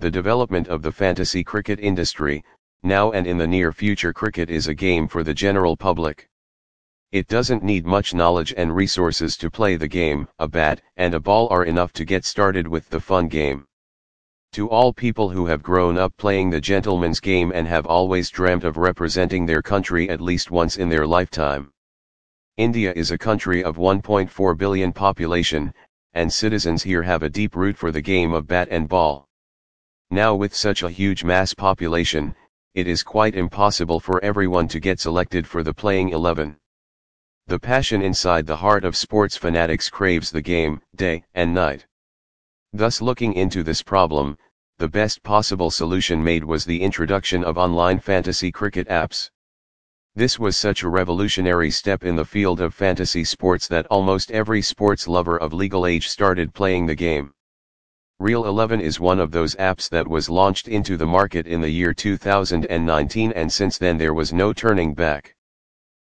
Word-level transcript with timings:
the 0.00 0.10
development 0.10 0.68
of 0.68 0.80
the 0.80 0.92
fantasy 0.92 1.42
cricket 1.42 1.80
industry, 1.80 2.44
now 2.84 3.10
and 3.10 3.26
in 3.26 3.36
the 3.36 3.46
near 3.46 3.72
future 3.72 4.12
cricket 4.12 4.48
is 4.48 4.68
a 4.68 4.74
game 4.74 5.08
for 5.08 5.24
the 5.24 5.34
general 5.34 5.76
public. 5.76 6.28
It 7.10 7.26
doesn't 7.26 7.64
need 7.64 7.84
much 7.84 8.14
knowledge 8.14 8.54
and 8.56 8.76
resources 8.76 9.36
to 9.38 9.50
play 9.50 9.76
the 9.76 9.88
game, 9.88 10.28
a 10.38 10.46
bat 10.46 10.80
and 10.98 11.14
a 11.14 11.20
ball 11.20 11.48
are 11.50 11.64
enough 11.64 11.92
to 11.94 12.04
get 12.04 12.24
started 12.24 12.68
with 12.68 12.88
the 12.90 13.00
fun 13.00 13.26
game. 13.26 13.66
To 14.52 14.70
all 14.70 14.92
people 14.92 15.30
who 15.30 15.46
have 15.46 15.64
grown 15.64 15.98
up 15.98 16.16
playing 16.16 16.50
the 16.50 16.60
gentleman's 16.60 17.18
game 17.18 17.50
and 17.52 17.66
have 17.66 17.86
always 17.86 18.30
dreamt 18.30 18.62
of 18.62 18.76
representing 18.76 19.46
their 19.46 19.62
country 19.62 20.08
at 20.08 20.20
least 20.20 20.52
once 20.52 20.76
in 20.76 20.88
their 20.88 21.08
lifetime. 21.08 21.72
India 22.56 22.92
is 22.94 23.10
a 23.10 23.18
country 23.18 23.64
of 23.64 23.76
1.4 23.76 24.56
billion 24.56 24.92
population, 24.92 25.74
and 26.14 26.32
citizens 26.32 26.84
here 26.84 27.02
have 27.02 27.24
a 27.24 27.28
deep 27.28 27.56
root 27.56 27.76
for 27.76 27.90
the 27.90 28.00
game 28.00 28.32
of 28.32 28.46
bat 28.46 28.68
and 28.70 28.88
ball. 28.88 29.27
Now 30.10 30.34
with 30.34 30.54
such 30.54 30.82
a 30.82 30.90
huge 30.90 31.22
mass 31.22 31.52
population, 31.52 32.34
it 32.74 32.88
is 32.88 33.02
quite 33.02 33.34
impossible 33.34 34.00
for 34.00 34.24
everyone 34.24 34.66
to 34.68 34.80
get 34.80 35.00
selected 35.00 35.46
for 35.46 35.62
the 35.62 35.74
playing 35.74 36.08
11. 36.08 36.56
The 37.46 37.58
passion 37.58 38.00
inside 38.00 38.46
the 38.46 38.56
heart 38.56 38.86
of 38.86 38.96
sports 38.96 39.36
fanatics 39.36 39.90
craves 39.90 40.30
the 40.30 40.40
game, 40.40 40.80
day 40.96 41.24
and 41.34 41.52
night. 41.52 41.86
Thus 42.72 43.02
looking 43.02 43.34
into 43.34 43.62
this 43.62 43.82
problem, 43.82 44.38
the 44.78 44.88
best 44.88 45.22
possible 45.22 45.70
solution 45.70 46.24
made 46.24 46.44
was 46.44 46.64
the 46.64 46.80
introduction 46.80 47.44
of 47.44 47.58
online 47.58 47.98
fantasy 47.98 48.50
cricket 48.50 48.88
apps. 48.88 49.30
This 50.14 50.38
was 50.38 50.56
such 50.56 50.84
a 50.84 50.88
revolutionary 50.88 51.70
step 51.70 52.02
in 52.02 52.16
the 52.16 52.24
field 52.24 52.62
of 52.62 52.74
fantasy 52.74 53.24
sports 53.24 53.68
that 53.68 53.86
almost 53.88 54.30
every 54.30 54.62
sports 54.62 55.06
lover 55.06 55.36
of 55.36 55.52
legal 55.52 55.84
age 55.84 56.08
started 56.08 56.54
playing 56.54 56.86
the 56.86 56.94
game. 56.94 57.34
Real 58.20 58.46
11 58.46 58.80
is 58.80 58.98
one 58.98 59.20
of 59.20 59.30
those 59.30 59.54
apps 59.56 59.88
that 59.90 60.08
was 60.08 60.28
launched 60.28 60.66
into 60.66 60.96
the 60.96 61.06
market 61.06 61.46
in 61.46 61.60
the 61.60 61.70
year 61.70 61.94
2019 61.94 63.30
and 63.30 63.52
since 63.52 63.78
then 63.78 63.96
there 63.96 64.12
was 64.12 64.32
no 64.32 64.52
turning 64.52 64.92
back. 64.92 65.36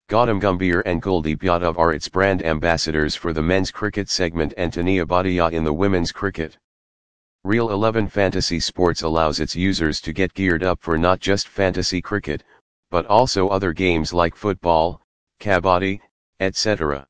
Gautam 0.09 0.41
Gambhir 0.41 0.85
and 0.87 1.03
Kuldeep 1.03 1.39
Yadav 1.39 1.77
are 1.77 1.93
its 1.93 2.09
brand 2.09 2.47
ambassadors 2.47 3.17
for 3.17 3.33
the 3.33 3.43
men's 3.43 3.73
cricket 3.73 4.09
segment 4.09 4.55
and 4.57 4.73
Tania 4.73 5.05
Bhatia 5.05 5.51
in 5.51 5.65
the 5.65 5.73
women's 5.73 6.13
cricket. 6.13 6.57
Real 7.43 7.71
11 7.71 8.07
Fantasy 8.07 8.61
Sports 8.61 9.03
allows 9.03 9.41
its 9.41 9.57
users 9.57 10.01
to 10.03 10.13
get 10.13 10.33
geared 10.33 10.63
up 10.63 10.81
for 10.81 10.97
not 10.97 11.19
just 11.19 11.49
fantasy 11.49 12.01
cricket, 12.01 12.45
but 12.89 13.05
also 13.07 13.49
other 13.49 13.73
games 13.73 14.13
like 14.13 14.37
football, 14.37 15.03
kabaddi, 15.41 16.01
etc. 16.39 17.09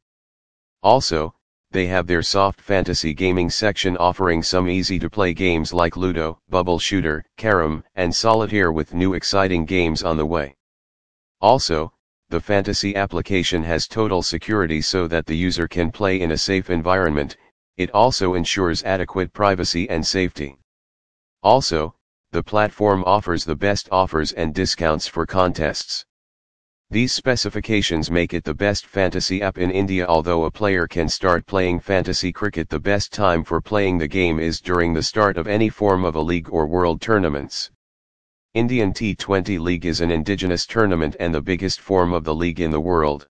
Also, 0.82 1.34
they 1.76 1.86
have 1.86 2.06
their 2.06 2.22
soft 2.22 2.58
fantasy 2.58 3.12
gaming 3.12 3.50
section 3.50 3.98
offering 3.98 4.42
some 4.42 4.66
easy 4.66 4.98
to 4.98 5.10
play 5.10 5.34
games 5.34 5.74
like 5.74 5.94
Ludo, 5.94 6.38
Bubble 6.48 6.78
Shooter, 6.78 7.22
Carrom, 7.36 7.84
and 7.96 8.16
Solitaire 8.16 8.72
with 8.72 8.94
new 8.94 9.12
exciting 9.12 9.66
games 9.66 10.02
on 10.02 10.16
the 10.16 10.24
way. 10.24 10.56
Also, 11.42 11.92
the 12.30 12.40
fantasy 12.40 12.96
application 12.96 13.62
has 13.62 13.86
total 13.86 14.22
security 14.22 14.80
so 14.80 15.06
that 15.06 15.26
the 15.26 15.36
user 15.36 15.68
can 15.68 15.92
play 15.92 16.18
in 16.22 16.30
a 16.30 16.38
safe 16.38 16.70
environment, 16.70 17.36
it 17.76 17.90
also 17.90 18.32
ensures 18.32 18.82
adequate 18.84 19.30
privacy 19.34 19.86
and 19.90 20.06
safety. 20.06 20.56
Also, 21.42 21.94
the 22.30 22.42
platform 22.42 23.04
offers 23.04 23.44
the 23.44 23.54
best 23.54 23.86
offers 23.92 24.32
and 24.32 24.54
discounts 24.54 25.06
for 25.06 25.26
contests. 25.26 26.06
These 26.88 27.12
specifications 27.12 28.12
make 28.12 28.32
it 28.32 28.44
the 28.44 28.54
best 28.54 28.86
fantasy 28.86 29.42
app 29.42 29.58
in 29.58 29.72
India 29.72 30.06
although 30.06 30.44
a 30.44 30.50
player 30.52 30.86
can 30.86 31.08
start 31.08 31.44
playing 31.44 31.80
fantasy 31.80 32.32
cricket 32.32 32.68
the 32.68 32.78
best 32.78 33.12
time 33.12 33.42
for 33.42 33.60
playing 33.60 33.98
the 33.98 34.06
game 34.06 34.38
is 34.38 34.60
during 34.60 34.94
the 34.94 35.02
start 35.02 35.36
of 35.36 35.48
any 35.48 35.68
form 35.68 36.04
of 36.04 36.14
a 36.14 36.20
league 36.20 36.48
or 36.48 36.64
world 36.64 37.00
tournaments. 37.00 37.72
Indian 38.54 38.92
T20 38.92 39.58
League 39.58 39.84
is 39.84 40.00
an 40.00 40.12
indigenous 40.12 40.64
tournament 40.64 41.16
and 41.18 41.34
the 41.34 41.42
biggest 41.42 41.80
form 41.80 42.12
of 42.12 42.22
the 42.22 42.34
league 42.34 42.60
in 42.60 42.70
the 42.70 42.78
world. 42.78 43.26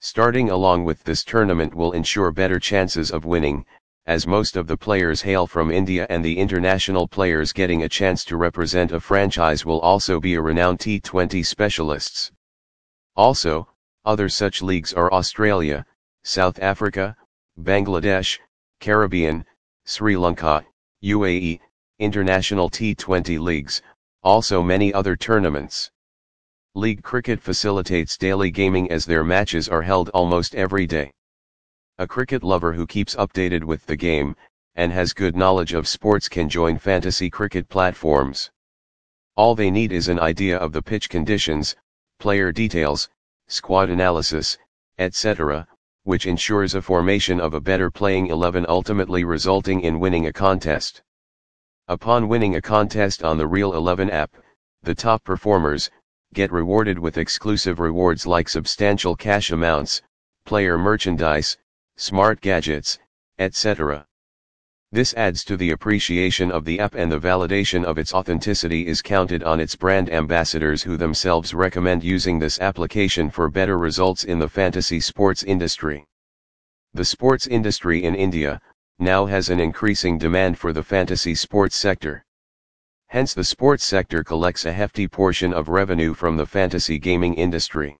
Starting 0.00 0.48
along 0.48 0.86
with 0.86 1.04
this 1.04 1.24
tournament 1.24 1.74
will 1.74 1.92
ensure 1.92 2.32
better 2.32 2.58
chances 2.58 3.10
of 3.10 3.26
winning, 3.26 3.66
as 4.06 4.26
most 4.26 4.56
of 4.56 4.66
the 4.66 4.78
players 4.78 5.20
hail 5.20 5.46
from 5.46 5.70
India 5.70 6.06
and 6.08 6.24
the 6.24 6.38
international 6.38 7.06
players 7.06 7.52
getting 7.52 7.82
a 7.82 7.88
chance 7.88 8.24
to 8.24 8.38
represent 8.38 8.92
a 8.92 8.98
franchise 8.98 9.66
will 9.66 9.80
also 9.80 10.18
be 10.18 10.34
a 10.34 10.40
renowned 10.40 10.78
T20 10.78 11.44
specialists. 11.44 12.32
Also, 13.16 13.68
other 14.04 14.28
such 14.28 14.62
leagues 14.62 14.94
are 14.94 15.12
Australia, 15.12 15.84
South 16.24 16.58
Africa, 16.60 17.14
Bangladesh, 17.60 18.38
Caribbean, 18.80 19.44
Sri 19.84 20.16
Lanka, 20.16 20.64
UAE, 21.04 21.60
international 21.98 22.70
T20 22.70 23.38
leagues, 23.38 23.82
also 24.22 24.62
many 24.62 24.94
other 24.94 25.14
tournaments. 25.14 25.90
League 26.74 27.02
cricket 27.02 27.38
facilitates 27.38 28.16
daily 28.16 28.50
gaming 28.50 28.90
as 28.90 29.04
their 29.04 29.22
matches 29.22 29.68
are 29.68 29.82
held 29.82 30.08
almost 30.10 30.54
every 30.54 30.86
day. 30.86 31.12
A 31.98 32.06
cricket 32.06 32.42
lover 32.42 32.72
who 32.72 32.86
keeps 32.86 33.14
updated 33.16 33.62
with 33.62 33.84
the 33.84 33.96
game, 33.96 34.34
and 34.74 34.90
has 34.90 35.12
good 35.12 35.36
knowledge 35.36 35.74
of 35.74 35.86
sports 35.86 36.30
can 36.30 36.48
join 36.48 36.78
fantasy 36.78 37.28
cricket 37.28 37.68
platforms. 37.68 38.50
All 39.36 39.54
they 39.54 39.70
need 39.70 39.92
is 39.92 40.08
an 40.08 40.18
idea 40.18 40.56
of 40.56 40.72
the 40.72 40.80
pitch 40.80 41.10
conditions, 41.10 41.76
player 42.22 42.52
details, 42.52 43.08
squad 43.48 43.90
analysis, 43.90 44.56
etc., 44.96 45.66
which 46.04 46.24
ensures 46.24 46.72
a 46.72 46.80
formation 46.80 47.40
of 47.40 47.52
a 47.52 47.60
better 47.60 47.90
playing 47.90 48.28
11 48.28 48.64
ultimately 48.68 49.24
resulting 49.24 49.80
in 49.80 49.98
winning 49.98 50.28
a 50.28 50.32
contest. 50.32 51.02
Upon 51.88 52.28
winning 52.28 52.54
a 52.54 52.62
contest 52.62 53.24
on 53.24 53.38
the 53.38 53.48
Real 53.48 53.74
11 53.74 54.08
app, 54.08 54.36
the 54.84 54.94
top 54.94 55.24
performers, 55.24 55.90
get 56.32 56.52
rewarded 56.52 56.96
with 56.96 57.18
exclusive 57.18 57.80
rewards 57.80 58.24
like 58.24 58.48
substantial 58.48 59.16
cash 59.16 59.50
amounts, 59.50 60.00
player 60.46 60.78
merchandise, 60.78 61.56
smart 61.96 62.40
gadgets, 62.40 63.00
etc. 63.40 64.06
This 64.92 65.14
adds 65.14 65.42
to 65.44 65.56
the 65.56 65.70
appreciation 65.70 66.52
of 66.52 66.66
the 66.66 66.78
app 66.78 66.94
and 66.94 67.10
the 67.10 67.18
validation 67.18 67.82
of 67.82 67.96
its 67.96 68.12
authenticity 68.12 68.86
is 68.86 69.00
counted 69.00 69.42
on 69.42 69.58
its 69.58 69.74
brand 69.74 70.12
ambassadors 70.12 70.82
who 70.82 70.98
themselves 70.98 71.54
recommend 71.54 72.04
using 72.04 72.38
this 72.38 72.60
application 72.60 73.30
for 73.30 73.48
better 73.48 73.78
results 73.78 74.24
in 74.24 74.38
the 74.38 74.50
fantasy 74.50 75.00
sports 75.00 75.44
industry. 75.44 76.04
The 76.92 77.06
sports 77.06 77.46
industry 77.46 78.04
in 78.04 78.14
India, 78.14 78.60
now 78.98 79.24
has 79.24 79.48
an 79.48 79.60
increasing 79.60 80.18
demand 80.18 80.58
for 80.58 80.74
the 80.74 80.82
fantasy 80.82 81.34
sports 81.34 81.74
sector. 81.74 82.22
Hence 83.06 83.32
the 83.32 83.44
sports 83.44 83.86
sector 83.86 84.22
collects 84.22 84.66
a 84.66 84.72
hefty 84.74 85.08
portion 85.08 85.54
of 85.54 85.70
revenue 85.70 86.12
from 86.12 86.36
the 86.36 86.44
fantasy 86.44 86.98
gaming 86.98 87.32
industry. 87.32 87.96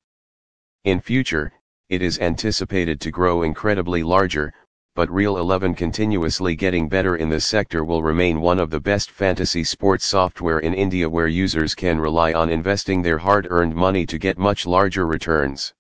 In 0.85 1.01
future, 1.01 1.55
it 1.89 2.03
is 2.03 2.19
anticipated 2.19 3.01
to 3.01 3.11
grow 3.11 3.43
incredibly 3.45 4.03
larger, 4.03 4.53
but 4.95 5.11
Real 5.11 5.39
11 5.39 5.75
continuously 5.75 6.55
getting 6.55 6.87
better 6.87 7.17
in 7.17 7.31
this 7.31 7.47
sector 7.47 7.83
will 7.83 8.03
remain 8.03 8.43
one 8.43 8.59
of 8.59 8.69
the 8.69 8.79
best 8.79 9.11
fantasy 9.11 9.65
sports 9.65 10.05
software 10.05 10.59
in 10.59 10.75
India 10.75 11.09
where 11.09 11.29
users 11.29 11.75
can 11.75 11.99
rely 11.99 12.35
on 12.35 12.51
investing 12.51 13.01
their 13.01 13.17
hard-earned 13.17 13.75
money 13.75 14.05
to 14.05 14.19
get 14.19 14.37
much 14.37 14.67
larger 14.67 15.07
returns. 15.07 15.73